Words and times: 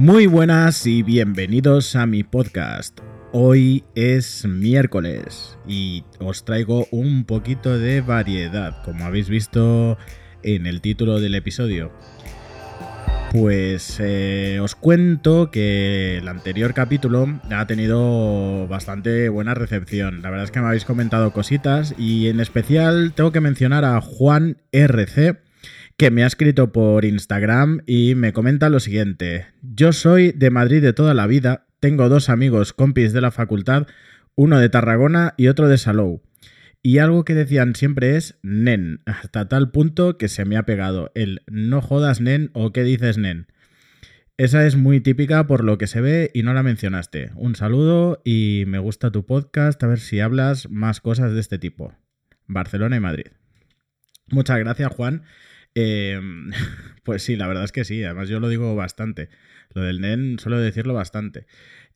Muy 0.00 0.28
buenas 0.28 0.86
y 0.86 1.02
bienvenidos 1.02 1.96
a 1.96 2.06
mi 2.06 2.22
podcast. 2.22 3.00
Hoy 3.32 3.82
es 3.96 4.46
miércoles 4.46 5.58
y 5.66 6.04
os 6.20 6.44
traigo 6.44 6.86
un 6.92 7.24
poquito 7.24 7.76
de 7.76 8.00
variedad, 8.00 8.80
como 8.84 9.04
habéis 9.04 9.28
visto 9.28 9.98
en 10.44 10.68
el 10.68 10.82
título 10.82 11.18
del 11.18 11.34
episodio. 11.34 11.90
Pues 13.32 13.98
eh, 13.98 14.60
os 14.62 14.76
cuento 14.76 15.50
que 15.50 16.18
el 16.18 16.28
anterior 16.28 16.74
capítulo 16.74 17.26
ha 17.50 17.66
tenido 17.66 18.68
bastante 18.68 19.28
buena 19.28 19.54
recepción. 19.54 20.22
La 20.22 20.30
verdad 20.30 20.44
es 20.44 20.52
que 20.52 20.60
me 20.60 20.68
habéis 20.68 20.84
comentado 20.84 21.32
cositas 21.32 21.96
y 21.98 22.28
en 22.28 22.38
especial 22.38 23.14
tengo 23.16 23.32
que 23.32 23.40
mencionar 23.40 23.84
a 23.84 24.00
Juan 24.00 24.58
RC 24.70 25.47
que 25.98 26.12
me 26.12 26.22
ha 26.22 26.28
escrito 26.28 26.70
por 26.70 27.04
Instagram 27.04 27.80
y 27.84 28.14
me 28.14 28.32
comenta 28.32 28.70
lo 28.70 28.78
siguiente. 28.78 29.46
Yo 29.62 29.92
soy 29.92 30.30
de 30.30 30.50
Madrid 30.50 30.80
de 30.80 30.92
toda 30.92 31.12
la 31.12 31.26
vida, 31.26 31.66
tengo 31.80 32.08
dos 32.08 32.28
amigos 32.28 32.72
compis 32.72 33.12
de 33.12 33.20
la 33.20 33.32
facultad, 33.32 33.88
uno 34.36 34.60
de 34.60 34.68
Tarragona 34.68 35.34
y 35.36 35.48
otro 35.48 35.66
de 35.66 35.76
Salou. 35.76 36.22
Y 36.84 36.98
algo 36.98 37.24
que 37.24 37.34
decían 37.34 37.74
siempre 37.74 38.16
es 38.16 38.38
nen, 38.42 39.00
hasta 39.06 39.48
tal 39.48 39.72
punto 39.72 40.18
que 40.18 40.28
se 40.28 40.44
me 40.44 40.56
ha 40.56 40.62
pegado 40.62 41.10
el 41.16 41.42
no 41.48 41.82
jodas 41.82 42.20
nen 42.20 42.52
o 42.52 42.72
qué 42.72 42.84
dices 42.84 43.18
nen. 43.18 43.48
Esa 44.36 44.64
es 44.68 44.76
muy 44.76 45.00
típica 45.00 45.48
por 45.48 45.64
lo 45.64 45.78
que 45.78 45.88
se 45.88 46.00
ve 46.00 46.30
y 46.32 46.44
no 46.44 46.54
la 46.54 46.62
mencionaste. 46.62 47.32
Un 47.34 47.56
saludo 47.56 48.22
y 48.24 48.62
me 48.68 48.78
gusta 48.78 49.10
tu 49.10 49.26
podcast, 49.26 49.82
a 49.82 49.88
ver 49.88 49.98
si 49.98 50.20
hablas 50.20 50.70
más 50.70 51.00
cosas 51.00 51.32
de 51.34 51.40
este 51.40 51.58
tipo. 51.58 51.92
Barcelona 52.46 52.96
y 52.98 53.00
Madrid. 53.00 53.26
Muchas 54.28 54.60
gracias 54.60 54.92
Juan. 54.92 55.24
Eh, 55.80 56.20
pues 57.04 57.22
sí, 57.22 57.36
la 57.36 57.46
verdad 57.46 57.62
es 57.62 57.72
que 57.72 57.84
sí, 57.84 58.02
además 58.02 58.28
yo 58.28 58.40
lo 58.40 58.48
digo 58.48 58.74
bastante. 58.74 59.28
Lo 59.74 59.82
del 59.82 60.00
NEN 60.00 60.38
suelo 60.40 60.58
decirlo 60.58 60.92
bastante. 60.92 61.46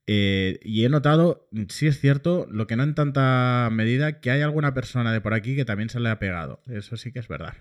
Eh, 0.07 0.61
y 0.63 0.85
he 0.85 0.89
notado, 0.89 1.49
sí 1.69 1.89
es 1.89 2.01
cierto, 2.01 2.47
lo 2.51 2.67
que 2.69 2.77
no 2.77 2.85
en 2.85 2.95
tanta 2.95 3.69
medida, 3.73 4.21
que 4.21 4.31
hay 4.31 4.41
alguna 4.41 4.73
persona 4.73 5.13
de 5.13 5.21
por 5.21 5.35
aquí 5.35 5.57
que 5.57 5.65
también 5.65 5.91
se 5.91 5.99
le 5.99 6.11
ha 6.11 6.21
pegado. 6.21 6.63
Eso 6.69 6.97
sí 6.97 7.11
que 7.13 7.19
es 7.19 7.27
verdad. 7.27 7.55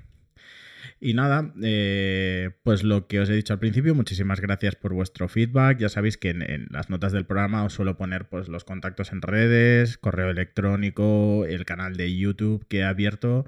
Y 1.00 1.16
nada, 1.16 1.54
eh, 1.64 2.52
pues 2.62 2.84
lo 2.84 3.08
que 3.08 3.20
os 3.20 3.30
he 3.30 3.34
dicho 3.34 3.54
al 3.54 3.60
principio, 3.60 3.96
muchísimas 3.96 4.42
gracias 4.42 4.76
por 4.76 4.94
vuestro 4.94 5.28
feedback. 5.28 5.80
Ya 5.80 5.90
sabéis 5.90 6.18
que 6.18 6.30
en, 6.30 6.68
las 6.70 6.92
notas 6.92 7.14
del 7.14 7.26
programa 7.26 7.64
os 7.64 7.74
suelo 7.74 7.98
poner 7.98 8.30
pues, 8.30 8.48
los 8.48 8.64
contactos 8.64 9.12
en 9.12 9.24
redes, 9.24 9.98
correo 9.98 10.30
electrónico, 10.30 11.46
el 11.48 11.66
canal 11.66 11.96
de 11.96 12.16
YouTube 12.16 12.68
que 12.68 12.80
he 12.80 12.84
abierto 12.84 13.48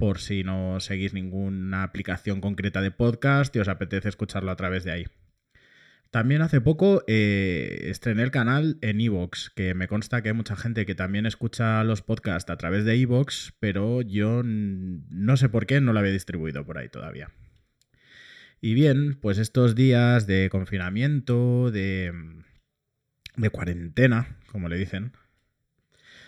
por 0.00 0.18
si 0.18 0.42
no 0.42 0.80
seguís 0.80 1.12
ninguna 1.12 1.82
aplicación 1.82 2.40
concreta 2.40 2.80
de 2.80 2.90
podcast 2.90 3.54
y 3.54 3.58
os 3.58 3.68
apetece 3.68 4.08
escucharlo 4.08 4.50
a 4.50 4.56
través 4.56 4.82
de 4.82 4.92
ahí. 4.92 5.06
También 6.10 6.40
hace 6.40 6.62
poco 6.62 7.04
eh, 7.06 7.82
estrené 7.90 8.22
el 8.22 8.30
canal 8.30 8.78
en 8.80 9.00
Evox, 9.02 9.50
que 9.54 9.74
me 9.74 9.88
consta 9.88 10.22
que 10.22 10.30
hay 10.30 10.34
mucha 10.34 10.56
gente 10.56 10.86
que 10.86 10.94
también 10.94 11.26
escucha 11.26 11.84
los 11.84 12.00
podcasts 12.00 12.50
a 12.50 12.56
través 12.56 12.86
de 12.86 12.94
Evox, 12.94 13.52
pero 13.60 14.00
yo 14.00 14.40
no 14.42 15.36
sé 15.36 15.50
por 15.50 15.66
qué 15.66 15.82
no 15.82 15.92
lo 15.92 15.98
había 15.98 16.12
distribuido 16.12 16.64
por 16.64 16.78
ahí 16.78 16.88
todavía. 16.88 17.30
Y 18.62 18.72
bien, 18.72 19.18
pues 19.20 19.36
estos 19.36 19.74
días 19.74 20.26
de 20.26 20.48
confinamiento, 20.50 21.70
de, 21.70 22.12
de 23.36 23.50
cuarentena, 23.50 24.38
como 24.50 24.70
le 24.70 24.78
dicen, 24.78 25.12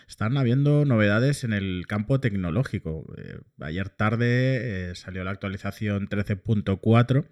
están 0.07 0.37
habiendo 0.37 0.85
novedades 0.85 1.43
en 1.43 1.53
el 1.53 1.85
campo 1.87 2.19
tecnológico. 2.19 3.05
Eh, 3.17 3.39
ayer 3.59 3.89
tarde 3.89 4.89
eh, 4.91 4.95
salió 4.95 5.23
la 5.23 5.31
actualización 5.31 6.07
13.4 6.07 7.27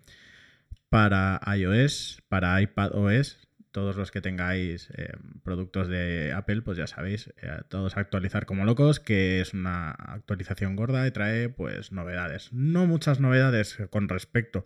para 0.89 1.39
iOS, 1.55 2.21
para 2.27 2.61
iPadOS. 2.61 3.47
Todos 3.71 3.95
los 3.95 4.11
que 4.11 4.19
tengáis 4.19 4.89
eh, 4.97 5.13
productos 5.43 5.87
de 5.87 6.33
Apple, 6.35 6.61
pues 6.61 6.77
ya 6.77 6.87
sabéis, 6.87 7.33
todos 7.69 7.95
actualizar 7.95 8.45
como 8.45 8.65
locos, 8.65 8.99
que 8.99 9.39
es 9.39 9.53
una 9.53 9.91
actualización 9.91 10.75
gorda 10.75 11.07
y 11.07 11.11
trae 11.11 11.47
pues 11.47 11.93
novedades. 11.93 12.51
No 12.51 12.85
muchas 12.85 13.21
novedades 13.21 13.77
con 13.89 14.09
respecto 14.09 14.65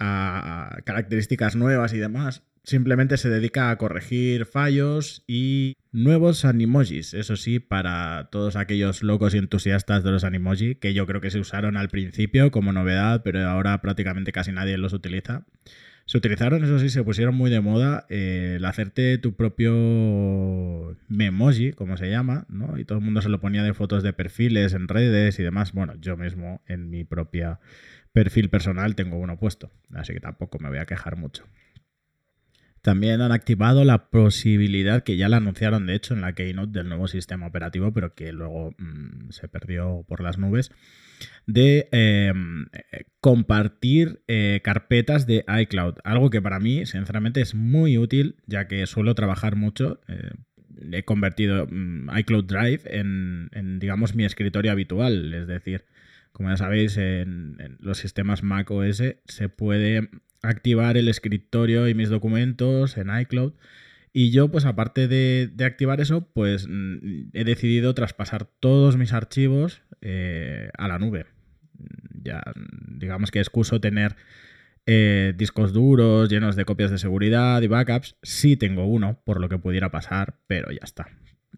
a 0.00 0.78
características 0.84 1.54
nuevas 1.54 1.92
y 1.92 1.98
demás, 1.98 2.42
Simplemente 2.62 3.16
se 3.16 3.30
dedica 3.30 3.70
a 3.70 3.78
corregir 3.78 4.44
fallos 4.44 5.24
y 5.26 5.76
nuevos 5.92 6.44
animojis, 6.44 7.14
eso 7.14 7.36
sí, 7.36 7.58
para 7.58 8.28
todos 8.30 8.54
aquellos 8.56 9.02
locos 9.02 9.34
y 9.34 9.38
entusiastas 9.38 10.04
de 10.04 10.10
los 10.10 10.24
animoji, 10.24 10.74
que 10.74 10.92
yo 10.92 11.06
creo 11.06 11.20
que 11.20 11.30
se 11.30 11.40
usaron 11.40 11.76
al 11.76 11.88
principio 11.88 12.50
como 12.50 12.72
novedad, 12.72 13.22
pero 13.24 13.48
ahora 13.48 13.80
prácticamente 13.80 14.32
casi 14.32 14.52
nadie 14.52 14.76
los 14.76 14.92
utiliza. 14.92 15.46
Se 16.04 16.18
utilizaron, 16.18 16.64
eso 16.64 16.78
sí, 16.80 16.90
se 16.90 17.04
pusieron 17.04 17.34
muy 17.36 17.50
de 17.50 17.60
moda 17.60 18.04
eh, 18.08 18.54
el 18.56 18.64
hacerte 18.64 19.16
tu 19.18 19.36
propio 19.36 20.96
memoji, 21.08 21.72
como 21.72 21.96
se 21.96 22.10
llama, 22.10 22.46
¿no? 22.48 22.78
Y 22.78 22.84
todo 22.84 22.98
el 22.98 23.04
mundo 23.04 23.22
se 23.22 23.28
lo 23.28 23.40
ponía 23.40 23.62
de 23.62 23.74
fotos 23.74 24.02
de 24.02 24.12
perfiles 24.12 24.74
en 24.74 24.88
redes 24.88 25.38
y 25.38 25.44
demás. 25.44 25.72
Bueno, 25.72 25.94
yo 26.00 26.16
mismo 26.16 26.62
en 26.66 26.90
mi 26.90 27.04
propia 27.04 27.60
perfil 28.12 28.50
personal 28.50 28.96
tengo 28.96 29.18
uno 29.18 29.38
puesto, 29.38 29.70
así 29.94 30.12
que 30.12 30.20
tampoco 30.20 30.58
me 30.58 30.68
voy 30.68 30.78
a 30.78 30.86
quejar 30.86 31.16
mucho. 31.16 31.44
También 32.82 33.20
han 33.20 33.32
activado 33.32 33.84
la 33.84 34.10
posibilidad, 34.10 35.02
que 35.02 35.18
ya 35.18 35.28
la 35.28 35.36
anunciaron 35.36 35.86
de 35.86 35.94
hecho 35.94 36.14
en 36.14 36.22
la 36.22 36.34
keynote 36.34 36.78
del 36.78 36.88
nuevo 36.88 37.08
sistema 37.08 37.46
operativo, 37.46 37.92
pero 37.92 38.14
que 38.14 38.32
luego 38.32 38.74
mm, 38.78 39.30
se 39.30 39.48
perdió 39.48 40.04
por 40.08 40.22
las 40.22 40.38
nubes, 40.38 40.70
de 41.46 41.88
em, 41.92 42.66
compartir 43.20 44.22
eh, 44.28 44.60
carpetas 44.64 45.26
de 45.26 45.44
iCloud. 45.60 45.96
Algo 46.04 46.30
que 46.30 46.40
para 46.40 46.58
mí, 46.58 46.86
sinceramente, 46.86 47.42
es 47.42 47.54
muy 47.54 47.98
útil, 47.98 48.36
ya 48.46 48.66
que 48.66 48.86
suelo 48.86 49.14
trabajar 49.14 49.56
mucho. 49.56 50.00
Eh, 50.08 50.30
he 50.92 51.02
convertido 51.04 51.66
mm, 51.70 52.08
iCloud 52.18 52.44
Drive 52.44 52.82
en, 52.86 53.78
digamos, 53.78 54.14
mi 54.14 54.24
escritorio 54.24 54.72
habitual. 54.72 55.34
Es 55.34 55.46
decir, 55.46 55.84
como 56.32 56.48
ya 56.48 56.56
sabéis, 56.56 56.96
en, 56.96 57.56
en 57.60 57.76
los 57.80 57.98
sistemas 57.98 58.42
Mac 58.42 58.70
OS 58.70 59.02
se 59.26 59.48
puede 59.50 60.08
activar 60.42 60.96
el 60.96 61.08
escritorio 61.08 61.88
y 61.88 61.94
mis 61.94 62.08
documentos 62.08 62.96
en 62.96 63.10
iCloud. 63.16 63.52
Y 64.12 64.30
yo, 64.32 64.50
pues 64.50 64.64
aparte 64.64 65.06
de, 65.06 65.52
activar 65.64 66.00
eso, 66.00 66.28
pues 66.32 66.66
mm, 66.68 67.30
he 67.32 67.44
decidido 67.44 67.94
traspasar 67.94 68.44
todos 68.44 68.96
mis 68.96 69.12
archivos 69.12 69.82
eh, 70.00 70.70
a 70.76 70.88
la 70.88 70.98
nube. 70.98 71.26
Ya, 72.22 72.42
digamos 72.88 73.30
que 73.30 73.38
excuso 73.38 73.80
tener 73.80 74.16
eh, 74.86 75.34
discos 75.36 75.72
duros 75.72 76.28
llenos 76.28 76.56
de 76.56 76.64
copias 76.64 76.90
de 76.90 76.98
seguridad 76.98 77.62
y 77.62 77.68
backups. 77.68 78.16
Sí 78.22 78.56
tengo 78.56 78.86
uno, 78.86 79.20
por 79.24 79.40
lo 79.40 79.48
que 79.48 79.58
pudiera 79.58 79.90
pasar, 79.90 80.38
pero 80.46 80.72
ya 80.72 80.82
está. 80.82 81.08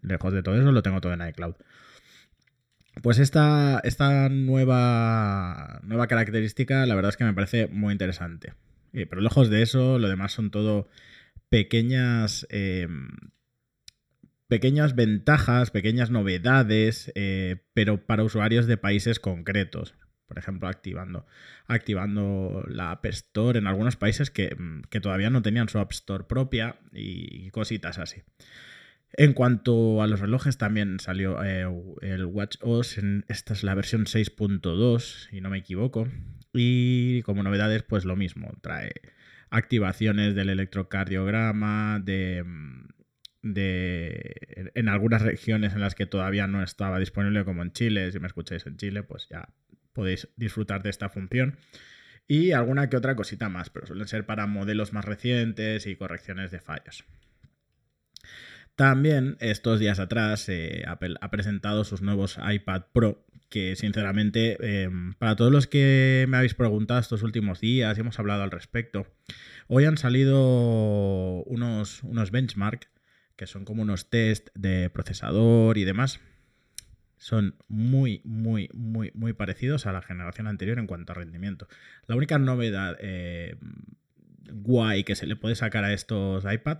Lejos 0.01 0.33
de 0.33 0.43
todo 0.43 0.59
eso, 0.59 0.71
lo 0.71 0.83
tengo 0.83 1.01
todo 1.01 1.13
en 1.13 1.27
iCloud. 1.27 1.55
Pues 3.01 3.17
esta, 3.17 3.81
esta 3.83 4.29
nueva, 4.29 5.79
nueva 5.83 6.07
característica, 6.07 6.85
la 6.85 6.93
verdad 6.93 7.09
es 7.09 7.17
que 7.17 7.23
me 7.23 7.33
parece 7.33 7.67
muy 7.67 7.91
interesante. 7.91 8.53
Eh, 8.93 9.07
pero 9.07 9.21
lejos 9.21 9.49
de 9.49 9.61
eso, 9.61 9.99
lo 9.99 10.07
demás 10.07 10.31
son 10.31 10.51
todo 10.51 10.87
pequeñas, 11.49 12.47
eh, 12.49 12.87
pequeñas 14.47 14.95
ventajas, 14.95 15.71
pequeñas 15.71 16.11
novedades, 16.11 17.11
eh, 17.15 17.57
pero 17.73 18.05
para 18.05 18.23
usuarios 18.23 18.67
de 18.67 18.77
países 18.77 19.19
concretos. 19.19 19.95
Por 20.27 20.37
ejemplo, 20.39 20.67
activando, 20.67 21.27
activando 21.67 22.63
la 22.67 22.91
App 22.91 23.05
Store 23.07 23.59
en 23.59 23.67
algunos 23.67 23.97
países 23.97 24.31
que, 24.31 24.55
que 24.89 25.01
todavía 25.01 25.29
no 25.29 25.41
tenían 25.41 25.69
su 25.69 25.79
App 25.79 25.91
Store 25.91 26.23
propia 26.23 26.77
y 26.91 27.49
cositas 27.51 27.99
así. 27.99 28.23
En 29.15 29.33
cuanto 29.33 30.01
a 30.01 30.07
los 30.07 30.19
relojes, 30.19 30.57
también 30.57 30.99
salió 30.99 31.39
el 31.43 32.25
Watch 32.25 32.57
OS, 32.61 32.97
esta 33.27 33.53
es 33.53 33.63
la 33.63 33.75
versión 33.75 34.05
6.2, 34.05 35.29
si 35.29 35.39
no 35.39 35.51
me 35.51 35.59
equivoco, 35.59 36.07
y 36.53 37.21
como 37.23 37.43
novedades, 37.43 37.83
pues 37.83 38.05
lo 38.05 38.15
mismo, 38.15 38.51
trae 38.61 38.91
activaciones 39.49 40.35
del 40.35 40.49
electrocardiograma, 40.49 41.99
de, 42.03 42.43
de, 43.41 44.71
en 44.75 44.89
algunas 44.89 45.21
regiones 45.21 45.73
en 45.73 45.81
las 45.81 45.95
que 45.95 46.05
todavía 46.05 46.47
no 46.47 46.63
estaba 46.63 46.99
disponible, 46.99 47.45
como 47.45 47.61
en 47.63 47.71
Chile, 47.71 48.11
si 48.11 48.19
me 48.19 48.27
escucháis 48.27 48.65
en 48.65 48.77
Chile, 48.77 49.03
pues 49.03 49.27
ya 49.29 49.49
podéis 49.93 50.29
disfrutar 50.35 50.83
de 50.83 50.89
esta 50.89 51.09
función. 51.09 51.57
Y 52.27 52.51
alguna 52.51 52.89
que 52.89 52.97
otra 52.97 53.15
cosita 53.15 53.49
más, 53.49 53.69
pero 53.69 53.85
suelen 53.85 54.07
ser 54.07 54.25
para 54.25 54.47
modelos 54.47 54.93
más 54.93 55.05
recientes 55.05 55.85
y 55.87 55.95
correcciones 55.95 56.51
de 56.51 56.59
fallos. 56.59 57.03
También 58.75 59.37
estos 59.39 59.79
días 59.79 59.99
atrás 59.99 60.49
eh, 60.49 60.83
Apple 60.87 61.15
ha 61.21 61.29
presentado 61.29 61.83
sus 61.83 62.01
nuevos 62.01 62.37
iPad 62.43 62.83
Pro 62.91 63.25
que 63.53 63.75
sinceramente, 63.75 64.57
em, 64.81 65.13
para 65.13 65.35
todos 65.35 65.51
los 65.51 65.67
que 65.67 66.25
me 66.27 66.37
habéis 66.37 66.55
preguntado 66.55 66.99
estos 66.99 67.21
últimos 67.21 67.61
días 67.61 67.95
y 67.95 68.01
hemos 68.01 68.17
hablado 68.17 68.41
al 68.41 68.49
respecto, 68.49 69.05
hoy 69.67 69.85
han 69.85 69.99
salido 69.99 71.43
unos, 71.43 72.01
unos 72.01 72.31
benchmark, 72.31 72.89
que 73.35 73.45
son 73.45 73.63
como 73.63 73.83
unos 73.83 74.09
test 74.09 74.49
de 74.55 74.89
procesador 74.89 75.77
y 75.77 75.83
demás. 75.83 76.19
Son 77.17 77.55
muy, 77.67 78.21
muy, 78.23 78.69
muy, 78.73 79.11
muy 79.13 79.33
parecidos 79.33 79.85
a 79.85 79.93
la 79.93 80.01
generación 80.01 80.47
anterior 80.47 80.79
en 80.79 80.87
cuanto 80.87 81.11
a 81.11 81.15
rendimiento. 81.15 81.67
La 82.07 82.15
única 82.15 82.39
novedad 82.39 82.97
eh, 82.99 83.55
guay 84.51 85.03
que 85.03 85.15
se 85.15 85.27
le 85.27 85.35
puede 85.35 85.53
sacar 85.53 85.83
a 85.83 85.93
estos 85.93 86.43
iPad 86.51 86.79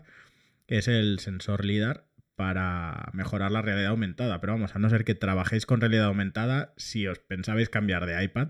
es 0.68 0.88
el 0.88 1.20
sensor 1.20 1.66
LIDAR 1.66 2.08
para 2.36 3.10
mejorar 3.14 3.52
la 3.52 3.62
realidad 3.62 3.92
aumentada. 3.92 4.42
Pero 4.42 4.54
vamos, 4.54 4.76
a 4.76 4.80
no 4.80 4.90
ser 4.90 5.04
que 5.06 5.16
trabajéis 5.16 5.66
con 5.66 5.82
realidad 5.82 6.06
aumentada, 6.06 6.74
si 6.78 7.08
os 7.08 7.20
pensabais 7.20 7.70
cambiar 7.70 8.06
de 8.06 8.24
iPad, 8.24 8.50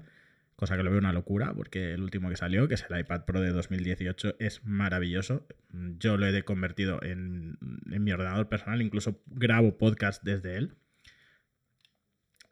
cosa 0.56 0.77
que 0.77 0.83
lo 0.83 0.92
veo 0.92 1.00
una 1.00 1.13
locura, 1.13 1.54
porque 1.54 1.94
el 1.94 2.01
último 2.01 2.30
que 2.30 2.38
salió, 2.38 2.68
que 2.68 2.75
es 2.75 2.86
el 2.89 3.00
iPad 3.00 3.25
Pro 3.25 3.42
de 3.42 3.51
2018, 3.51 4.36
es 4.39 4.63
maravilloso. 4.63 5.48
Yo 5.71 6.18
lo 6.18 6.27
he 6.27 6.44
convertido 6.44 7.01
en, 7.04 7.57
mi 7.86 8.12
ordenador 8.12 8.48
personal, 8.50 8.81
incluso 8.81 9.21
grabo 9.27 9.77
podcast 9.77 10.24
desde 10.24 10.57
él. 10.57 10.75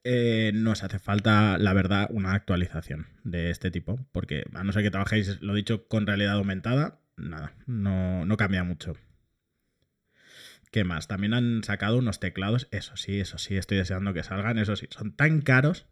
Eh, 0.03 0.51
no 0.55 0.71
os 0.71 0.83
hace 0.83 0.97
falta, 0.97 1.59
la 1.59 1.73
verdad, 1.73 2.09
una 2.11 2.33
actualización 2.33 3.05
de 3.23 3.51
este 3.51 3.69
tipo, 3.69 3.99
porque 4.11 4.45
a 4.53 4.63
no 4.63 4.73
ser 4.73 4.81
que 4.81 4.89
trabajéis, 4.89 5.39
lo 5.41 5.53
dicho, 5.53 5.87
con 5.87 6.07
realidad 6.07 6.33
aumentada, 6.33 6.99
nada, 7.17 7.53
no, 7.67 8.25
no 8.25 8.35
cambia 8.35 8.63
mucho. 8.63 8.97
¿Qué 10.71 10.85
más? 10.85 11.07
También 11.07 11.33
han 11.33 11.63
sacado 11.65 11.97
unos 11.97 12.21
teclados, 12.21 12.69
eso 12.71 12.95
sí, 12.95 13.19
eso 13.19 13.37
sí, 13.37 13.57
estoy 13.57 13.77
deseando 13.77 14.13
que 14.13 14.23
salgan, 14.23 14.57
eso 14.57 14.77
sí, 14.77 14.87
son 14.89 15.13
tan 15.15 15.41
caros 15.41 15.85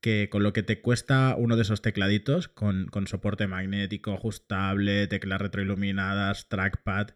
que 0.00 0.28
con 0.28 0.42
lo 0.42 0.52
que 0.52 0.64
te 0.64 0.80
cuesta 0.80 1.36
uno 1.38 1.54
de 1.54 1.62
esos 1.62 1.80
tecladitos, 1.80 2.48
con, 2.48 2.90
soporte 3.06 3.46
magnético, 3.46 4.12
ajustable, 4.12 5.06
teclas 5.06 5.40
retroiluminadas, 5.40 6.48
trackpad, 6.48 7.10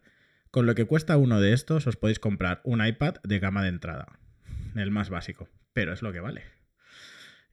con 0.49 0.65
lo 0.65 0.75
que 0.75 0.85
cuesta 0.85 1.17
uno 1.17 1.41
de 1.41 1.51
estos 1.51 1.85
os 1.87 1.97
podéis 1.97 2.19
comprar 2.19 2.61
un 2.63 2.83
iPad 2.83 3.15
de 3.21 3.39
gama 3.39 3.63
de 3.63 3.69
entrada, 3.69 4.07
el 4.75 4.89
más 4.89 5.09
básico, 5.09 5.49
pero 5.73 5.91
es 5.91 6.01
lo 6.01 6.13
que 6.13 6.21
vale. 6.21 6.43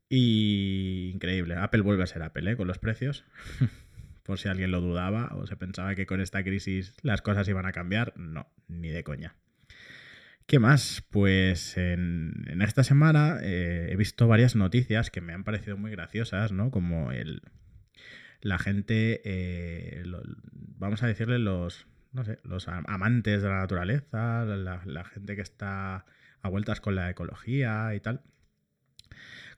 Y 0.08 1.10
increíble, 1.12 1.56
Apple 1.56 1.80
vuelve 1.80 2.04
a 2.04 2.06
ser 2.06 2.22
Apple, 2.22 2.52
¿eh? 2.52 2.56
Con 2.56 2.68
los 2.68 2.78
precios. 2.78 3.24
Por 4.24 4.38
si 4.38 4.48
alguien 4.48 4.70
lo 4.72 4.80
dudaba 4.80 5.30
o 5.36 5.46
se 5.46 5.56
pensaba 5.56 5.94
que 5.94 6.06
con 6.06 6.20
esta 6.20 6.42
crisis 6.42 6.94
las 7.02 7.22
cosas 7.22 7.46
iban 7.48 7.66
a 7.66 7.72
cambiar, 7.72 8.14
no, 8.16 8.48
ni 8.68 8.88
de 8.88 9.04
coña. 9.04 9.36
¿Qué 10.46 10.58
más? 10.58 11.04
Pues 11.10 11.76
en, 11.76 12.60
esta 12.60 12.84
semana 12.84 13.38
eh, 13.42 13.88
he 13.90 13.96
visto 13.96 14.26
varias 14.26 14.56
noticias 14.56 15.10
que 15.10 15.20
me 15.20 15.32
han 15.32 15.44
parecido 15.44 15.76
muy 15.76 15.90
graciosas, 15.90 16.52
¿no? 16.52 16.70
Como 16.70 17.12
el 17.12 17.42
la 18.40 18.58
gente, 18.58 19.22
eh, 19.24 20.02
vamos 20.52 21.02
a 21.02 21.06
decirle 21.06 21.38
los, 21.38 21.86
no 22.12 22.24
sé, 22.24 22.40
los 22.44 22.68
amantes 22.68 23.42
de 23.42 23.48
la 23.48 23.60
naturaleza, 23.60 24.44
la 24.44 25.04
gente 25.04 25.34
que 25.34 25.40
está 25.40 26.04
a 26.42 26.48
vueltas 26.50 26.82
con 26.82 26.94
la 26.94 27.08
ecología 27.08 27.94
y 27.94 28.00
tal 28.00 28.20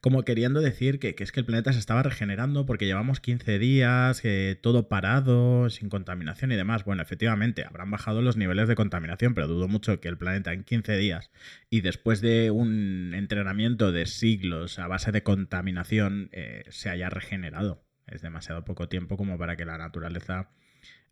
como 0.00 0.22
queriendo 0.22 0.60
decir 0.60 0.98
que, 0.98 1.14
es 1.18 1.32
que 1.32 1.40
el 1.40 1.46
planeta 1.46 1.72
se 1.72 1.78
estaba 1.78 2.02
regenerando 2.02 2.66
porque 2.66 2.86
llevamos 2.86 3.20
15 3.20 3.58
días, 3.58 4.22
todo 4.60 4.88
parado, 4.88 5.70
sin 5.70 5.88
contaminación 5.88 6.52
y 6.52 6.56
demás. 6.56 6.84
Bueno, 6.84 7.02
efectivamente, 7.02 7.64
habrán 7.64 7.90
bajado 7.90 8.22
los 8.22 8.36
niveles 8.36 8.68
de 8.68 8.74
contaminación, 8.74 9.34
pero 9.34 9.46
dudo 9.46 9.68
mucho 9.68 10.00
que 10.00 10.08
el 10.08 10.18
planeta 10.18 10.52
en 10.52 10.64
15 10.64 10.96
días 10.96 11.30
y 11.70 11.80
después 11.80 12.20
de 12.20 12.50
un 12.50 13.12
entrenamiento 13.14 13.92
de 13.92 14.06
siglos 14.06 14.78
a 14.78 14.86
base 14.86 15.12
de 15.12 15.22
contaminación 15.22 16.28
eh, 16.32 16.64
se 16.68 16.90
haya 16.90 17.10
regenerado. 17.10 17.84
Es 18.06 18.22
demasiado 18.22 18.64
poco 18.64 18.88
tiempo 18.88 19.16
como 19.16 19.38
para 19.38 19.56
que 19.56 19.64
la 19.64 19.78
naturaleza 19.78 20.50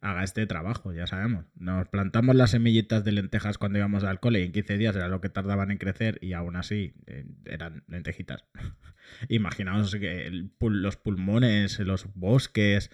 haga 0.05 0.23
este 0.23 0.47
trabajo, 0.47 0.93
ya 0.93 1.07
sabemos. 1.07 1.47
Nos 1.57 1.89
plantamos 1.89 2.37
las 2.37 2.51
semillitas 2.51 3.05
de 3.05 3.13
lentejas 3.13 3.57
cuando 3.57 3.79
íbamos 3.79 4.05
al 4.05 4.21
cole 4.21 4.41
y 4.41 4.45
en 4.45 4.53
15 4.53 4.77
días 4.77 4.95
era 4.95 5.09
lo 5.09 5.23
que 5.23 5.31
tardaban 5.31 5.71
en 5.71 5.79
crecer 5.79 6.19
y 6.21 6.35
aún 6.35 6.57
así 6.57 6.95
eh, 7.07 7.25
eran 7.47 7.85
lentejitas. 7.89 8.45
Imaginaos 9.29 9.97
que 9.97 10.31
los 10.61 10.97
pulmones, 10.99 11.79
los 11.79 12.07
bosques 12.15 12.91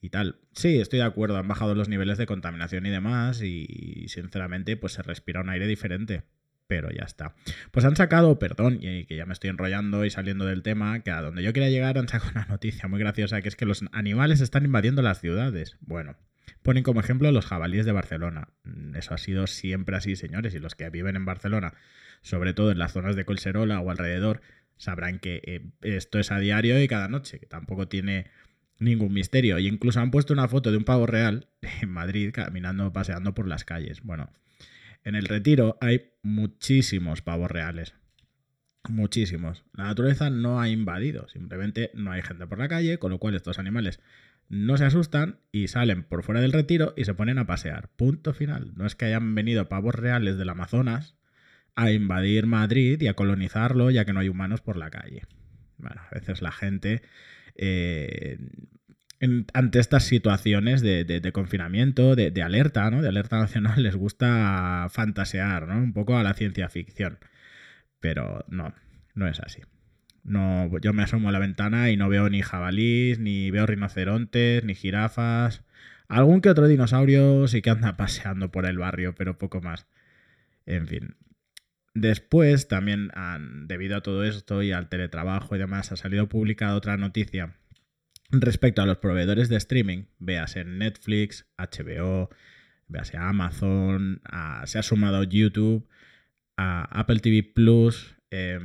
y 0.00 0.10
tal. 0.10 0.36
Sí, 0.52 0.80
estoy 0.80 1.00
de 1.00 1.04
acuerdo, 1.04 1.36
han 1.36 1.48
bajado 1.48 1.74
los 1.74 1.88
niveles 1.88 2.16
de 2.16 2.26
contaminación 2.26 2.86
y 2.86 2.90
demás 2.90 3.42
y, 3.42 4.06
sinceramente 4.06 4.76
pues 4.76 4.92
se 4.92 5.02
respira 5.02 5.40
un 5.40 5.48
aire 5.48 5.66
diferente. 5.66 6.22
Pero 6.68 6.90
ya 6.90 7.04
está. 7.04 7.34
Pues 7.72 7.84
han 7.84 7.96
sacado, 7.96 8.38
perdón, 8.38 8.78
y 8.80 9.04
que 9.04 9.16
ya 9.16 9.26
me 9.26 9.32
estoy 9.32 9.50
enrollando 9.50 10.04
y 10.04 10.10
saliendo 10.10 10.46
del 10.46 10.62
tema, 10.62 11.00
que 11.00 11.10
a 11.10 11.20
donde 11.20 11.42
yo 11.42 11.52
quería 11.52 11.68
llegar 11.68 11.98
han 11.98 12.08
sacado 12.08 12.30
una 12.30 12.46
noticia 12.46 12.88
muy 12.88 13.00
graciosa, 13.00 13.42
que 13.42 13.48
es 13.48 13.56
que 13.56 13.66
los 13.66 13.84
animales 13.92 14.40
están 14.40 14.64
invadiendo 14.64 15.02
las 15.02 15.20
ciudades. 15.20 15.76
Bueno, 15.80 16.16
Ponen 16.62 16.82
como 16.82 17.00
ejemplo 17.00 17.30
los 17.32 17.46
jabalíes 17.46 17.86
de 17.86 17.92
Barcelona. 17.92 18.48
Mm, 18.64 18.96
eso 18.96 19.14
ha 19.14 19.18
sido 19.18 19.46
siempre 19.46 19.96
así, 19.96 20.16
señores, 20.16 20.54
y 20.54 20.58
los 20.58 20.74
que 20.74 20.90
viven 20.90 21.16
en 21.16 21.24
Barcelona, 21.24 21.74
sobre 22.22 22.54
todo 22.54 22.70
en 22.70 22.78
las 22.78 22.92
zonas 22.92 23.16
de 23.16 23.24
Colserola 23.24 23.80
o 23.80 23.90
alrededor, 23.90 24.40
sabrán 24.76 25.18
que 25.18 25.40
eh, 25.44 25.70
esto 25.82 26.18
es 26.18 26.30
a 26.30 26.38
diario 26.38 26.80
y 26.82 26.88
cada 26.88 27.08
noche, 27.08 27.38
que 27.38 27.46
tampoco 27.46 27.88
tiene 27.88 28.30
ningún 28.78 29.12
misterio. 29.12 29.58
Y 29.58 29.68
incluso 29.68 30.00
han 30.00 30.10
puesto 30.10 30.32
una 30.32 30.48
foto 30.48 30.70
de 30.70 30.76
un 30.76 30.84
pavo 30.84 31.06
real 31.06 31.48
en 31.82 31.90
Madrid 31.90 32.30
caminando, 32.32 32.92
paseando 32.92 33.34
por 33.34 33.48
las 33.48 33.64
calles. 33.64 34.02
Bueno, 34.02 34.30
en 35.04 35.14
el 35.14 35.26
retiro 35.26 35.78
hay 35.80 36.12
muchísimos 36.22 37.22
pavos 37.22 37.50
reales. 37.50 37.94
Muchísimos. 38.88 39.64
La 39.74 39.84
naturaleza 39.84 40.28
no 40.30 40.60
ha 40.60 40.68
invadido, 40.68 41.28
simplemente 41.28 41.90
no 41.94 42.10
hay 42.10 42.22
gente 42.22 42.46
por 42.46 42.58
la 42.58 42.68
calle, 42.68 42.98
con 42.98 43.10
lo 43.10 43.18
cual 43.18 43.34
estos 43.34 43.58
animales 43.58 44.00
no 44.48 44.76
se 44.76 44.84
asustan 44.84 45.38
y 45.50 45.68
salen 45.68 46.02
por 46.02 46.22
fuera 46.22 46.40
del 46.40 46.52
retiro 46.52 46.92
y 46.96 47.04
se 47.04 47.14
ponen 47.14 47.38
a 47.38 47.46
pasear. 47.46 47.88
Punto 47.96 48.34
final. 48.34 48.72
No 48.76 48.84
es 48.86 48.94
que 48.96 49.06
hayan 49.06 49.34
venido 49.34 49.68
pavos 49.68 49.94
reales 49.94 50.36
del 50.36 50.48
Amazonas 50.48 51.14
a 51.74 51.90
invadir 51.90 52.46
Madrid 52.46 53.00
y 53.00 53.06
a 53.06 53.14
colonizarlo 53.14 53.90
ya 53.90 54.04
que 54.04 54.12
no 54.12 54.20
hay 54.20 54.28
humanos 54.28 54.60
por 54.60 54.76
la 54.76 54.90
calle. 54.90 55.22
Bueno, 55.78 56.00
a 56.10 56.14
veces 56.14 56.42
la 56.42 56.52
gente, 56.52 57.02
eh, 57.56 58.38
ante 59.54 59.78
estas 59.78 60.04
situaciones 60.04 60.82
de, 60.82 61.30
confinamiento, 61.32 62.14
de, 62.14 62.42
alerta, 62.42 62.90
¿no? 62.90 63.00
De 63.00 63.08
alerta 63.08 63.38
nacional, 63.40 63.82
les 63.82 63.96
gusta 63.96 64.88
fantasear, 64.90 65.66
¿no? 65.68 65.76
Un 65.76 65.92
poco 65.92 66.16
a 66.16 66.22
la 66.22 66.34
ciencia 66.34 66.68
ficción. 66.68 67.18
Pero 68.02 68.44
no, 68.48 68.74
no 69.14 69.28
es 69.28 69.40
así. 69.40 69.62
No, 70.24 70.70
yo 70.80 70.92
me 70.92 71.04
asomo 71.04 71.30
a 71.30 71.32
la 71.32 71.38
ventana 71.38 71.90
y 71.90 71.96
no 71.96 72.10
veo 72.10 72.28
ni 72.28 72.42
jabalís, 72.42 73.18
ni 73.18 73.50
veo 73.50 73.64
rinocerontes, 73.64 74.64
ni 74.64 74.74
jirafas. 74.74 75.64
Algún 76.08 76.42
que 76.42 76.50
otro 76.50 76.68
dinosaurio 76.68 77.48
sí 77.48 77.62
que 77.62 77.70
anda 77.70 77.96
paseando 77.96 78.50
por 78.50 78.66
el 78.66 78.76
barrio, 78.76 79.14
pero 79.14 79.38
poco 79.38 79.62
más. 79.62 79.86
En 80.66 80.86
fin. 80.86 81.16
Después, 81.94 82.68
también, 82.68 83.10
debido 83.66 83.96
a 83.96 84.02
todo 84.02 84.24
esto 84.24 84.62
y 84.62 84.72
al 84.72 84.88
teletrabajo 84.88 85.56
y 85.56 85.58
demás, 85.58 85.92
ha 85.92 85.96
salido 85.96 86.28
publicada 86.28 86.74
otra 86.74 86.96
noticia 86.96 87.56
respecto 88.30 88.82
a 88.82 88.86
los 88.86 88.98
proveedores 88.98 89.48
de 89.48 89.56
streaming. 89.56 90.04
Veas 90.18 90.56
en 90.56 90.78
Netflix, 90.78 91.46
HBO, 91.58 92.30
veas 92.88 93.14
Amazon, 93.14 94.22
se 94.64 94.78
ha 94.78 94.82
sumado 94.82 95.22
YouTube, 95.22 95.86
Apple 96.82 97.20
TV 97.20 97.42
Plus. 97.42 98.16
Eh, 98.30 98.58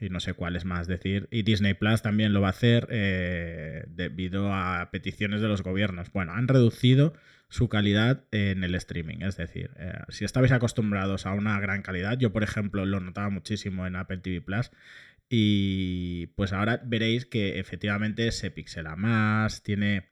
y 0.00 0.08
no 0.08 0.18
sé 0.20 0.32
cuál 0.32 0.56
es 0.56 0.64
más 0.64 0.86
decir. 0.86 1.28
Y 1.30 1.42
Disney 1.42 1.74
Plus 1.74 2.02
también 2.02 2.32
lo 2.32 2.40
va 2.40 2.48
a 2.48 2.50
hacer 2.50 2.88
eh, 2.90 3.84
debido 3.88 4.52
a 4.52 4.90
peticiones 4.90 5.42
de 5.42 5.48
los 5.48 5.62
gobiernos. 5.62 6.10
Bueno, 6.12 6.32
han 6.32 6.48
reducido 6.48 7.12
su 7.48 7.68
calidad 7.68 8.24
en 8.30 8.64
el 8.64 8.74
streaming. 8.74 9.18
Es 9.20 9.36
decir, 9.36 9.70
eh, 9.78 9.92
si 10.08 10.24
estabais 10.24 10.52
acostumbrados 10.52 11.26
a 11.26 11.34
una 11.34 11.60
gran 11.60 11.82
calidad, 11.82 12.18
yo 12.18 12.32
por 12.32 12.42
ejemplo 12.42 12.86
lo 12.86 13.00
notaba 13.00 13.28
muchísimo 13.28 13.86
en 13.86 13.96
Apple 13.96 14.18
TV 14.18 14.40
Plus. 14.40 14.70
Y 15.28 16.28
pues 16.28 16.52
ahora 16.52 16.80
veréis 16.84 17.26
que 17.26 17.60
efectivamente 17.60 18.32
se 18.32 18.50
pixela 18.50 18.96
más, 18.96 19.62
tiene, 19.62 20.08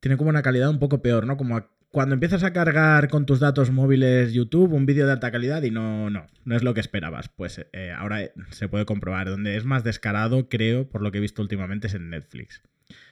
tiene 0.00 0.16
como 0.16 0.30
una 0.30 0.42
calidad 0.42 0.68
un 0.68 0.78
poco 0.78 1.00
peor, 1.00 1.26
¿no? 1.26 1.36
Como 1.36 1.64
cuando 1.90 2.14
empiezas 2.14 2.44
a 2.44 2.52
cargar 2.52 3.08
con 3.08 3.26
tus 3.26 3.40
datos 3.40 3.70
móviles 3.70 4.32
YouTube 4.32 4.72
un 4.72 4.86
vídeo 4.86 5.06
de 5.06 5.12
alta 5.12 5.32
calidad 5.32 5.62
y 5.62 5.70
no, 5.70 6.08
no, 6.08 6.26
no 6.44 6.56
es 6.56 6.62
lo 6.62 6.72
que 6.72 6.80
esperabas, 6.80 7.28
pues 7.28 7.66
eh, 7.72 7.92
ahora 7.96 8.30
se 8.50 8.68
puede 8.68 8.84
comprobar. 8.84 9.28
Donde 9.28 9.56
es 9.56 9.64
más 9.64 9.82
descarado, 9.82 10.48
creo, 10.48 10.88
por 10.88 11.02
lo 11.02 11.10
que 11.10 11.18
he 11.18 11.20
visto 11.20 11.42
últimamente, 11.42 11.88
es 11.88 11.94
en 11.94 12.10
Netflix. 12.10 12.62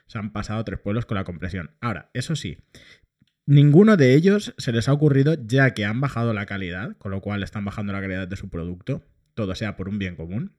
Se 0.07 0.19
han 0.19 0.33
pasado 0.33 0.65
tres 0.65 0.79
pueblos 0.79 1.07
con 1.07 1.17
la 1.17 1.25
compresión. 1.25 1.73
Ahora, 1.81 2.11
eso 2.15 2.37
sí, 2.37 2.59
ninguno 3.47 3.97
de 3.97 4.15
ellos 4.15 4.55
se 4.59 4.73
les 4.73 4.89
ha 4.89 4.93
ocurrido, 4.93 5.35
ya 5.45 5.75
que 5.75 5.85
han 5.85 6.01
bajado 6.01 6.33
la 6.33 6.47
calidad, 6.47 6.97
con 6.99 7.11
lo 7.11 7.21
cual 7.21 7.43
están 7.43 7.65
bajando 7.65 7.93
la 7.93 8.01
calidad 8.01 8.29
de 8.29 8.37
su 8.37 8.49
producto, 8.49 9.05
todo 9.35 9.55
sea 9.57 9.77
por 9.77 9.89
un 9.89 9.99
bien 9.99 10.15
común, 10.15 10.53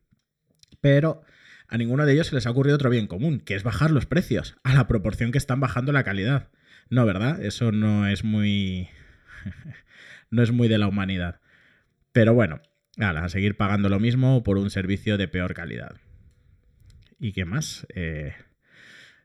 pero 0.82 1.22
a 1.70 1.78
ninguno 1.78 2.06
de 2.06 2.14
ellos 2.14 2.28
se 2.28 2.36
les 2.36 2.48
ha 2.48 2.52
ocurrido 2.52 2.76
otro 2.76 2.90
bien 2.90 3.08
común, 3.08 3.40
que 3.40 3.56
es 3.56 3.64
bajar 3.64 3.92
los 3.92 4.06
precios 4.06 4.58
a 4.64 4.74
la 4.74 4.88
proporción 4.88 5.32
que 5.32 5.38
están 5.38 5.60
bajando 5.60 5.92
la 5.92 6.04
calidad. 6.04 6.50
No, 6.90 7.06
¿verdad? 7.06 7.44
Eso 7.44 7.72
no 7.72 8.08
es 8.08 8.24
muy. 8.24 8.90
no 10.32 10.42
es 10.42 10.52
muy 10.52 10.68
de 10.68 10.78
la 10.78 10.88
humanidad. 10.88 11.40
Pero 12.12 12.34
bueno, 12.34 12.62
a 12.98 13.30
seguir 13.30 13.56
pagando 13.56 13.90
lo 13.90 14.00
mismo 14.00 14.44
por 14.44 14.58
un 14.58 14.70
servicio 14.70 15.18
de 15.18 15.28
peor 15.28 15.54
calidad. 15.54 15.98
¿Y 17.20 17.34
qué 17.34 17.46
más? 17.46 17.86
Eh, 17.94 18.34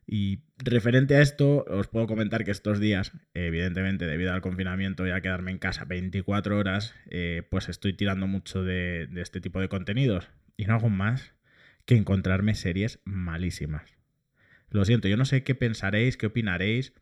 y 0.07 0.41
referente 0.59 1.17
a 1.17 1.23
esto, 1.23 1.65
os 1.67 1.89
puedo 1.89 2.07
comentar 2.07 2.45
que 2.45 2.51
estos 2.51 2.79
días, 2.79 3.13
evidentemente, 3.33 4.07
debido 4.07 4.35
al 4.35 4.43
confinamiento 4.43 5.07
y 5.07 5.11
a 5.11 5.23
quedarme 5.23 5.51
en 5.51 5.59
casa 5.59 5.87
24 5.87 6.59
horas, 6.59 6.95
eh, 7.09 7.43
pues 7.51 7.71
estoy 7.71 7.95
tirando 7.95 8.27
mucho 8.27 8.63
de, 8.63 9.07
de 9.11 9.23
este 9.23 9.41
tipo 9.41 9.61
de 9.61 9.69
contenidos. 9.69 10.29
Y 10.57 10.67
no 10.67 10.75
hago 10.75 10.91
más 10.91 11.35
que 11.87 11.97
encontrarme 11.97 12.55
series 12.55 13.01
malísimas. 13.05 13.97
Lo 14.71 14.85
siento, 14.85 15.09
yo 15.09 15.17
no 15.17 15.25
sé 15.25 15.45
qué 15.45 15.55
pensaréis, 15.55 16.17
qué 16.17 16.27
opinaréis 16.27 16.93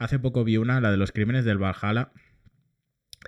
Hace 0.00 0.18
poco 0.18 0.44
vi 0.44 0.56
una, 0.56 0.80
la 0.80 0.90
de 0.90 0.96
los 0.96 1.12
crímenes 1.12 1.44
del 1.44 1.58
Valhalla, 1.58 2.10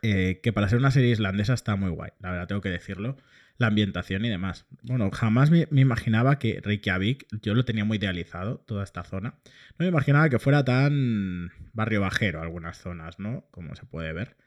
eh, 0.00 0.40
que 0.42 0.54
para 0.54 0.70
ser 0.70 0.78
una 0.78 0.90
serie 0.90 1.10
islandesa 1.10 1.52
está 1.52 1.76
muy 1.76 1.90
guay, 1.90 2.12
la 2.18 2.30
verdad 2.30 2.46
tengo 2.46 2.62
que 2.62 2.70
decirlo. 2.70 3.18
La 3.58 3.66
ambientación 3.66 4.24
y 4.24 4.30
demás. 4.30 4.64
Bueno, 4.82 5.10
jamás 5.10 5.50
me, 5.50 5.68
imaginaba 5.70 6.38
que 6.38 6.62
Reykjavik, 6.64 7.26
yo 7.42 7.54
lo 7.54 7.66
tenía 7.66 7.84
muy 7.84 7.98
idealizado, 7.98 8.64
toda 8.66 8.82
esta 8.84 9.04
zona. 9.04 9.34
No 9.78 9.84
me 9.84 9.88
imaginaba 9.88 10.30
que 10.30 10.38
fuera 10.38 10.64
tan 10.64 11.52
barrio 11.74 12.00
bajero 12.00 12.40
algunas 12.40 12.78
zonas, 12.78 13.18
¿no? 13.18 13.44
Como 13.50 13.76
se 13.76 13.84
puede 13.84 14.14
ver. 14.14 14.38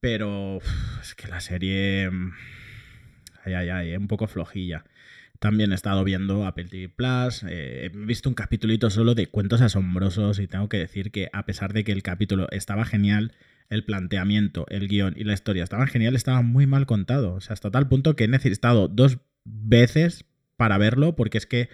Pero 0.00 0.60
es 1.02 1.14
que 1.14 1.28
la 1.28 1.40
serie... 1.40 2.10
Mm, 2.10 2.32
ay, 3.44 3.52
ay, 3.52 3.68
ay, 3.68 3.96
un 3.96 4.08
poco 4.08 4.26
flojilla. 4.26 4.84
También 5.40 5.72
he 5.72 5.74
estado 5.74 6.04
viendo 6.04 6.46
Apple 6.46 6.66
TV 6.66 6.90
Plus. 6.90 7.44
Eh, 7.48 7.86
he 7.86 7.88
visto 7.88 8.28
un 8.28 8.34
capítulito 8.34 8.90
solo 8.90 9.14
de 9.14 9.26
cuentos 9.26 9.62
asombrosos 9.62 10.38
y 10.38 10.46
tengo 10.46 10.68
que 10.68 10.76
decir 10.76 11.10
que 11.10 11.30
a 11.32 11.46
pesar 11.46 11.72
de 11.72 11.82
que 11.82 11.92
el 11.92 12.02
capítulo 12.02 12.46
estaba 12.50 12.84
genial, 12.84 13.32
el 13.70 13.84
planteamiento, 13.84 14.66
el 14.68 14.86
guion 14.86 15.14
y 15.16 15.24
la 15.24 15.32
historia 15.32 15.64
estaban 15.64 15.88
genial, 15.88 16.14
estaba 16.14 16.42
muy 16.42 16.66
mal 16.66 16.84
contado. 16.84 17.32
O 17.34 17.40
sea, 17.40 17.54
hasta 17.54 17.70
tal 17.70 17.88
punto 17.88 18.16
que 18.16 18.24
he 18.24 18.28
necesitado 18.28 18.86
dos 18.88 19.18
veces 19.44 20.26
para 20.56 20.76
verlo 20.76 21.16
porque 21.16 21.38
es 21.38 21.46
que 21.46 21.70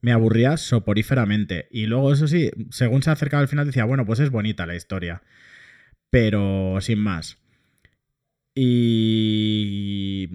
me 0.00 0.12
aburría 0.12 0.56
soporíferamente. 0.56 1.68
Y 1.70 1.84
luego, 1.86 2.14
eso 2.14 2.26
sí, 2.26 2.50
según 2.70 3.02
se 3.02 3.10
acercaba 3.10 3.42
al 3.42 3.48
final 3.48 3.66
decía, 3.66 3.84
bueno, 3.84 4.06
pues 4.06 4.20
es 4.20 4.30
bonita 4.30 4.64
la 4.64 4.74
historia. 4.74 5.22
Pero 6.10 6.78
sin 6.80 6.98
más. 6.98 7.38
Y 8.54 10.28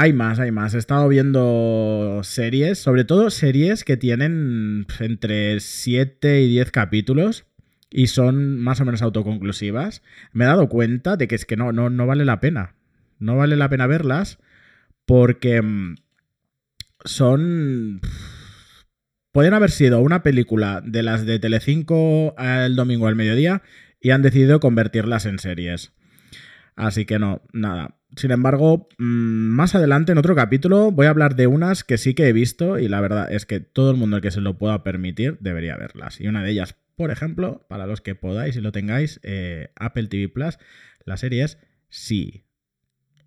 hay 0.00 0.14
más, 0.14 0.40
hay 0.40 0.50
más. 0.50 0.72
He 0.72 0.78
estado 0.78 1.08
viendo 1.08 2.20
series, 2.22 2.78
sobre 2.78 3.04
todo 3.04 3.28
series 3.28 3.84
que 3.84 3.98
tienen 3.98 4.86
entre 4.98 5.60
7 5.60 6.40
y 6.40 6.48
10 6.48 6.70
capítulos 6.70 7.44
y 7.90 8.06
son 8.06 8.58
más 8.60 8.80
o 8.80 8.86
menos 8.86 9.02
autoconclusivas. 9.02 10.02
Me 10.32 10.44
he 10.44 10.48
dado 10.48 10.70
cuenta 10.70 11.18
de 11.18 11.28
que 11.28 11.34
es 11.34 11.44
que 11.44 11.58
no, 11.58 11.72
no, 11.72 11.90
no 11.90 12.06
vale 12.06 12.24
la 12.24 12.40
pena. 12.40 12.76
No 13.18 13.36
vale 13.36 13.56
la 13.56 13.68
pena 13.68 13.86
verlas 13.86 14.38
porque 15.04 15.60
mm, 15.60 15.96
son... 17.04 18.00
Pueden 19.32 19.52
haber 19.52 19.70
sido 19.70 20.00
una 20.00 20.22
película 20.22 20.80
de 20.82 21.02
las 21.02 21.26
de 21.26 21.38
Telecinco 21.38 22.34
el 22.38 22.74
domingo 22.74 23.06
al 23.06 23.16
mediodía 23.16 23.60
y 24.00 24.12
han 24.12 24.22
decidido 24.22 24.60
convertirlas 24.60 25.26
en 25.26 25.38
series. 25.38 25.92
Así 26.76 27.04
que 27.04 27.18
no, 27.18 27.42
nada. 27.52 27.96
Sin 28.16 28.30
embargo, 28.32 28.88
mm, 28.98 29.04
más 29.04 29.74
adelante 29.74 30.12
en 30.12 30.18
otro 30.18 30.34
capítulo 30.34 30.90
voy 30.90 31.06
a 31.06 31.10
hablar 31.10 31.36
de 31.36 31.46
unas 31.46 31.84
que 31.84 31.98
sí 31.98 32.14
que 32.14 32.28
he 32.28 32.32
visto 32.32 32.78
y 32.78 32.88
la 32.88 33.00
verdad 33.00 33.32
es 33.32 33.46
que 33.46 33.60
todo 33.60 33.90
el 33.90 33.96
mundo 33.96 34.20
que 34.20 34.30
se 34.30 34.40
lo 34.40 34.58
pueda 34.58 34.82
permitir 34.82 35.38
debería 35.40 35.76
verlas. 35.76 36.20
Y 36.20 36.26
una 36.26 36.42
de 36.42 36.50
ellas, 36.50 36.76
por 36.96 37.10
ejemplo, 37.10 37.64
para 37.68 37.86
los 37.86 38.00
que 38.00 38.14
podáis 38.14 38.56
y 38.56 38.60
lo 38.60 38.72
tengáis, 38.72 39.20
eh, 39.22 39.70
Apple 39.76 40.08
TV 40.08 40.28
Plus, 40.28 40.58
la 41.04 41.16
serie 41.16 41.44
es 41.44 41.58
Sí. 41.88 42.44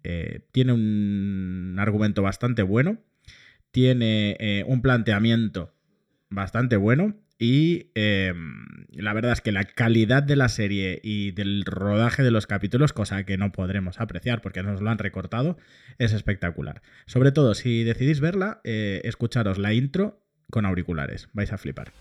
Eh, 0.04 0.48
tiene 0.52 0.74
un 0.74 1.76
argumento 1.80 2.22
bastante 2.22 2.62
bueno, 2.62 3.00
tiene 3.72 4.36
eh, 4.40 4.64
un 4.68 4.82
planteamiento 4.82 5.74
bastante 6.30 6.76
bueno 6.76 7.16
y 7.44 7.92
em, 7.94 8.86
la 8.94 9.12
verdad 9.12 9.34
es 9.34 9.42
que 9.42 9.52
la 9.52 9.66
calidad 9.66 10.24
de 10.24 10.38
la 10.38 10.48
serie 10.48 11.02
y 11.04 11.32
del 11.32 11.66
rodaje 11.66 12.24
de 12.24 12.32
los 12.32 12.48
capítulos, 12.48 12.94
cosa 12.94 13.26
que 13.26 13.38
no 13.38 13.52
podremos 13.52 14.00
apreciar 14.00 14.40
porque 14.40 14.64
nos 14.64 14.80
lo 14.80 14.90
han 14.90 14.98
recortado, 14.98 15.58
es 15.98 16.14
espectacular. 16.14 16.82
Sobre 17.06 17.34
todo, 17.34 17.54
si 17.54 17.84
decidís 17.84 18.22
verla, 18.22 18.62
eh, 18.64 19.02
escucharos 19.04 19.58
la 19.58 19.74
intro 19.74 20.24
con 20.50 20.66
auriculares. 20.66 21.28
Vais 21.34 21.52
a 21.52 21.58
flipar. 21.58 21.92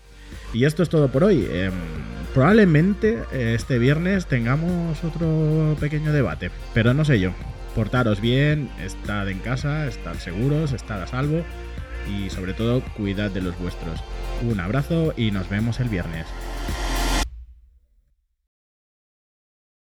Y 0.53 0.63
esto 0.63 0.81
es 0.81 0.87
todo 0.87 1.09
por 1.11 1.25
hoy. 1.25 1.45
Em, 1.51 1.73
probablemente 2.33 3.17
eh, 3.33 3.53
este 3.53 3.79
viernes 3.79 4.27
tengamos 4.27 5.03
otro 5.03 5.75
pequeño 5.77 6.13
debate, 6.13 6.51
pero 6.73 6.93
no 6.93 7.03
sé 7.03 7.19
yo. 7.19 7.33
Portaros 7.75 8.21
bien, 8.21 8.69
estad 8.81 9.27
en 9.27 9.39
casa, 9.39 9.87
estad 9.87 10.13
seguros, 10.19 10.71
estad 10.71 11.01
a 11.01 11.07
salvo 11.07 11.43
y 12.09 12.29
sobre 12.29 12.53
todo 12.53 12.81
cuidad 12.95 13.31
de 13.31 13.41
los 13.41 13.57
vuestros. 13.59 13.99
Un 14.41 14.59
abrazo 14.59 15.13
y 15.15 15.31
nos 15.31 15.49
vemos 15.49 15.79
el 15.79 15.89
viernes. 15.89 16.27